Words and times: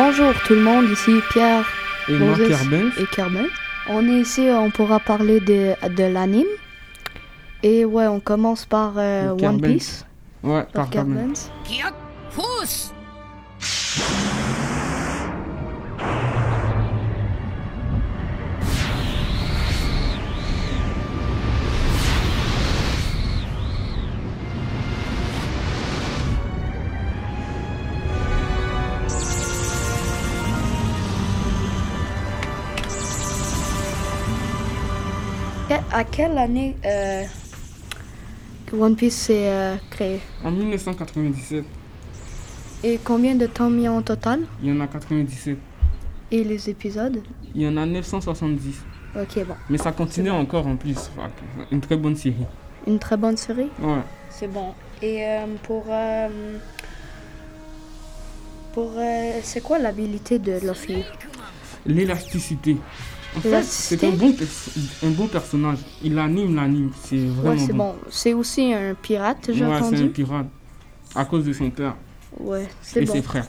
Bonjour 0.00 0.32
tout 0.46 0.54
le 0.54 0.60
monde, 0.60 0.88
ici 0.90 1.18
Pierre 1.32 1.64
Et 2.06 2.12
moi, 2.12 2.36
Moses 2.36 2.46
Kerben. 2.46 2.92
et 3.00 3.06
Carmen. 3.06 3.48
On 3.88 4.06
est 4.06 4.20
ici, 4.20 4.42
on 4.48 4.70
pourra 4.70 5.00
parler 5.00 5.40
de, 5.40 5.74
de 5.88 6.04
l'anime. 6.04 6.46
Et 7.64 7.84
ouais, 7.84 8.06
on 8.06 8.20
commence 8.20 8.64
par 8.64 8.92
euh, 8.96 9.30
One. 9.30 9.60
Piece. 9.60 10.06
Ouais, 10.44 10.64
Par. 10.72 10.88
Carmen. 10.88 11.34
À 35.92 36.04
quelle 36.04 36.38
année 36.38 36.76
euh, 36.84 37.24
que 38.66 38.76
One 38.76 38.96
Piece 38.96 39.16
s'est 39.16 39.48
euh, 39.48 39.76
créé? 39.90 40.20
En 40.42 40.50
1997, 40.50 41.64
Et 42.84 42.98
combien 43.04 43.34
de 43.34 43.46
temps 43.46 43.68
mis 43.68 43.86
en 43.88 44.00
total? 44.00 44.40
Il 44.62 44.70
y 44.70 44.72
en 44.72 44.80
a 44.80 44.86
97. 44.86 45.58
Et 46.30 46.44
les 46.44 46.70
épisodes? 46.70 47.22
Il 47.54 47.62
y 47.62 47.68
en 47.68 47.76
a 47.76 47.84
970. 47.84 48.76
Ok, 49.16 49.44
bon. 49.46 49.54
Mais 49.68 49.78
ça 49.78 49.92
continue 49.92 50.30
encore 50.30 50.66
en 50.66 50.76
plus. 50.76 51.10
Une 51.70 51.80
très 51.80 51.96
bonne 51.96 52.16
série. 52.16 52.46
Une 52.86 52.98
très 52.98 53.16
bonne 53.16 53.36
série? 53.36 53.68
Ouais. 53.80 54.00
C'est 54.30 54.48
bon. 54.48 54.72
Et 55.02 55.22
euh, 55.26 55.44
pour. 55.64 55.84
euh, 55.90 56.28
pour. 58.72 58.92
c'est 59.42 59.60
quoi 59.62 59.78
l'habilité 59.78 60.38
de 60.38 60.58
Luffy? 60.66 61.04
L'élasticité. 61.84 62.76
En 63.38 63.40
fait, 63.40 63.62
c'est 63.62 64.02
un 64.04 64.10
bon, 64.10 64.34
un 65.04 65.10
bon 65.10 65.26
personnage. 65.28 65.78
Il 66.02 66.18
anime 66.18 66.56
l'anime. 66.56 66.90
C'est 67.04 67.16
vraiment 67.16 67.50
Ouais, 67.50 67.58
c'est 67.66 67.72
bon. 67.72 67.94
C'est 68.10 68.34
aussi 68.34 68.72
un 68.72 68.94
pirate, 68.94 69.50
j'ai 69.52 69.64
Ouais, 69.64 69.70
c'est 69.78 69.84
un 69.84 69.86
entendu. 69.86 70.08
pirate. 70.10 70.46
À 71.14 71.24
cause 71.24 71.44
de 71.44 71.52
son 71.52 71.70
père 71.70 71.94
Ouais, 72.38 72.68
c'est 72.82 73.02
et 73.02 73.04
bon. 73.06 73.12
ses 73.12 73.22
frères. 73.22 73.46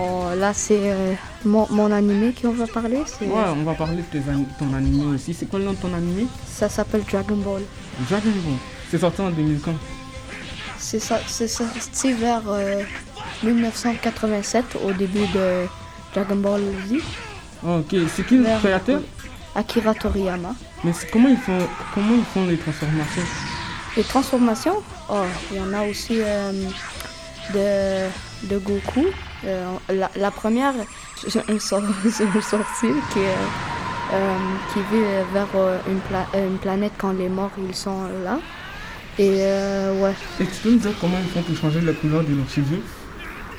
Oh, 0.00 0.26
là 0.36 0.52
c'est 0.54 0.78
euh, 0.80 1.14
mon, 1.44 1.66
mon 1.70 1.90
animé 1.90 2.32
qu'on 2.40 2.52
va 2.52 2.66
parler. 2.66 2.98
Ouais, 2.98 3.44
on 3.56 3.64
va 3.64 3.74
parler 3.74 4.02
de 4.12 4.18
ton 4.58 4.72
animé 4.74 5.14
aussi. 5.14 5.34
C'est 5.34 5.46
quoi 5.46 5.58
le 5.58 5.64
nom 5.64 5.72
de 5.72 5.78
ton 5.78 5.92
animé? 5.94 6.26
Ça 6.46 6.68
s'appelle 6.68 7.02
Dragon 7.10 7.36
Ball. 7.36 7.62
Dragon 8.08 8.30
Ball. 8.44 8.54
C'est 8.90 8.98
sorti 8.98 9.20
en 9.20 9.30
2000 9.30 9.60
quand 9.60 9.74
C'est 10.78 11.00
ça, 11.00 11.18
c'est 11.26 11.48
sorti 11.48 12.12
vers 12.12 12.42
euh, 12.48 12.82
1987 13.42 14.76
au 14.84 14.92
début 14.92 15.26
de 15.34 15.66
Dragon 16.14 16.36
Ball 16.36 16.60
Z. 16.88 16.94
Ok, 17.66 17.94
c'est 18.14 18.24
qui 18.26 18.36
le 18.36 18.44
créateur? 18.60 19.00
Akira 19.54 19.94
Toriyama. 19.94 20.54
Mais 20.84 20.92
c'est- 20.92 21.10
comment 21.10 21.28
ils 21.28 21.36
font 21.36 21.58
comment 21.94 22.14
ils 22.14 22.24
font 22.24 22.46
les 22.46 22.56
transformations? 22.56 23.22
Les 23.96 24.04
transformations, 24.04 24.76
oh, 25.10 25.24
il 25.50 25.56
y 25.56 25.60
en 25.60 25.72
a 25.72 25.82
aussi 25.84 26.20
euh, 26.20 26.52
de, 27.52 28.48
de 28.48 28.58
Goku. 28.58 29.06
Euh, 29.44 29.64
la, 29.90 30.10
la 30.16 30.30
première, 30.30 30.74
c'est 31.16 31.48
une, 31.48 31.60
sor- 31.60 31.82
c'est 32.10 32.24
une 32.24 32.42
sorcière 32.42 32.94
qui, 33.12 33.20
est, 33.20 33.36
euh, 34.14 34.36
qui 34.72 34.80
vit 34.80 35.04
vers 35.32 35.46
euh, 35.54 35.78
une, 35.88 36.00
pla- 36.00 36.26
euh, 36.34 36.48
une 36.48 36.58
planète 36.58 36.92
quand 36.98 37.12
les 37.12 37.28
morts 37.28 37.50
ils 37.58 37.74
sont 37.74 38.02
là. 38.24 38.38
Et 39.18 39.30
euh, 39.42 40.00
ouais, 40.02 40.14
Et 40.40 40.44
tu 40.44 40.60
peux 40.62 40.70
me 40.70 40.78
dire 40.78 40.92
comment 41.00 41.18
ils 41.20 41.28
font 41.30 41.42
pour 41.42 41.56
changer 41.56 41.80
la 41.80 41.92
couleur 41.92 42.22
de 42.24 42.34
leurs 42.34 42.48
cheveux 42.48 42.80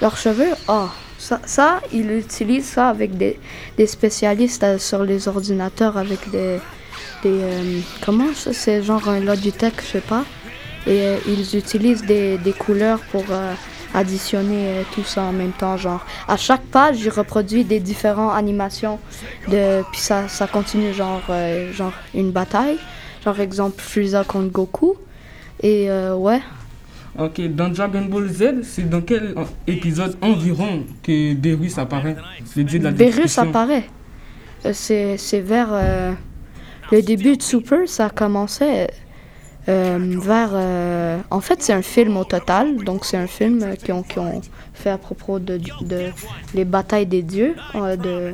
leurs 0.02 0.16
cheveux, 0.18 0.54
oh, 0.70 0.88
ça, 1.18 1.42
ça 1.46 1.82
ils 1.92 2.10
utilisent 2.12 2.70
ça 2.70 2.88
avec 2.90 3.18
des, 3.18 3.38
des 3.78 3.88
spécialistes 3.88 4.64
euh, 4.64 4.78
sur 4.78 5.04
les 5.04 5.28
ordinateurs 5.28 5.98
avec 5.98 6.30
des. 6.30 6.60
des 7.24 7.42
euh, 7.44 7.82
comment 8.02 8.34
ça 8.34 8.54
C'est 8.54 8.82
genre 8.84 9.10
un 9.10 9.20
Logitech, 9.20 9.82
je 9.82 9.88
sais 9.88 10.02
pas. 10.02 10.24
Et 10.88 11.02
euh, 11.02 11.18
ils 11.26 11.56
utilisent 11.58 12.06
des, 12.06 12.38
des 12.38 12.54
couleurs 12.54 13.02
pour 13.12 13.26
euh, 13.32 13.54
additionner 13.94 14.68
euh, 14.68 14.84
tout 14.94 15.04
ça 15.04 15.24
en 15.24 15.32
même 15.32 15.52
temps. 15.52 15.78
Genre, 15.78 16.06
à 16.28 16.38
chaque 16.38 16.64
page, 16.64 17.02
ils 17.02 17.10
reproduisent 17.10 17.68
des 17.68 17.80
différentes 17.80 18.36
animations. 18.36 19.00
De, 19.48 19.84
puis 19.92 20.02
ça, 20.02 20.28
ça 20.28 20.48
continue, 20.48 20.94
genre, 20.94 21.22
euh, 21.30 21.72
genre 21.74 21.94
une 22.14 22.32
bataille. 22.32 22.78
Genre, 23.24 23.40
exemple, 23.40 23.82
Frieza 23.82 24.24
contre 24.24 24.52
Goku. 24.52 24.96
Et 25.62 25.90
euh, 25.90 26.16
ouais, 26.16 26.42
Ok, 27.18 27.42
dans 27.54 27.70
Dragon 27.70 28.06
Ball 28.06 28.30
Z, 28.30 28.44
c'est 28.64 28.90
dans 28.90 29.02
quel 29.02 29.36
épisode 29.68 30.16
environ 30.22 30.86
que 31.04 31.34
Beerus 31.34 31.78
apparaît 31.78 32.16
Le 32.56 32.64
dieu 32.64 32.80
de 32.80 32.86
la 32.86 32.92
Beerus 32.92 33.38
apparaît. 33.38 33.86
C'est 34.72 35.18
c'est 35.18 35.42
vers 35.42 35.70
euh, 35.72 36.14
le 36.92 37.02
début 37.02 37.36
de 37.36 37.42
Super, 37.42 37.88
ça 37.88 38.10
commençait 38.10 38.90
euh, 39.68 40.16
vers. 40.20 40.50
euh, 40.54 41.20
en 41.30 41.42
fait, 41.42 41.62
c'est 41.62 41.74
un 41.74 41.82
film 41.82 42.18
au 42.18 42.24
total, 42.26 42.84
donc 42.84 43.06
c'est 43.06 43.18
un 43.18 43.28
film 43.28 43.62
euh, 43.64 43.76
qui 43.76 43.92
ont, 43.92 44.04
qui 44.04 44.20
ont 44.20 44.42
fait 44.74 44.90
à 44.90 44.98
propos 44.98 45.40
de, 45.40 45.60
de 45.82 46.12
les 46.54 46.66
batailles 46.66 47.06
des 47.06 47.22
dieux. 47.24 47.56
euh, 47.76 47.96
de, 47.96 48.34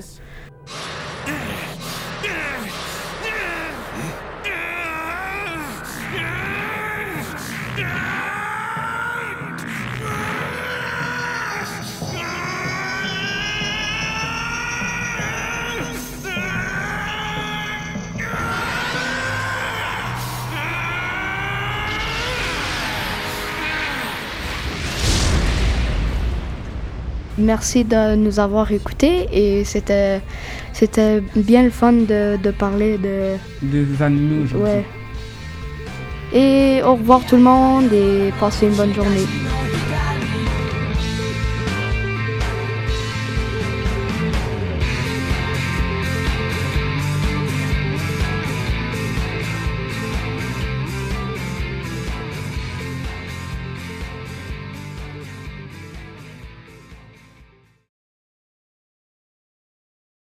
Merci 27.37 27.83
de 27.83 28.15
nous 28.15 28.39
avoir 28.39 28.71
écoutés 28.71 29.27
et 29.31 29.65
c'était 29.65 30.21
c'était 30.71 31.21
bien 31.35 31.63
le 31.63 31.69
fun 31.69 31.91
de, 31.91 32.37
de 32.41 32.51
parler 32.51 32.97
de. 32.97 33.35
Des 33.61 33.83
aujourd'hui. 33.83 34.57
Ouais. 34.57 34.85
Et 36.33 36.81
au 36.83 36.95
revoir 36.95 37.25
tout 37.25 37.35
le 37.35 37.43
monde 37.43 37.91
et 37.91 38.31
passez 38.39 38.67
une 38.67 38.75
bonne 38.75 38.93
journée. 38.93 39.25